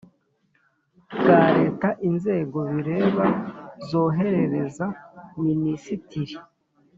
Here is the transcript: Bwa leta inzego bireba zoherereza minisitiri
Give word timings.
Bwa 1.17 1.41
leta 1.57 1.87
inzego 2.09 2.59
bireba 2.73 3.25
zoherereza 3.87 4.85
minisitiri 5.43 6.35